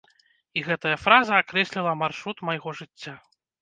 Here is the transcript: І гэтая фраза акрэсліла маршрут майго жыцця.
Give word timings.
І 0.59 0.63
гэтая 0.67 0.95
фраза 1.03 1.33
акрэсліла 1.43 1.97
маршрут 2.03 2.37
майго 2.51 2.79
жыцця. 2.83 3.21